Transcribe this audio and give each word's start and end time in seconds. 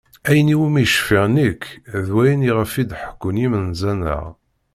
Ayen 0.27 0.51
iwumi 0.53 0.81
cfiɣ 0.91 1.25
nekk 1.35 1.63
d 2.05 2.07
wayen 2.15 2.47
iɣef 2.49 2.73
i 2.81 2.83
d-ḥekkun 2.89 3.39
yimenza-nneɣ. 3.41 4.23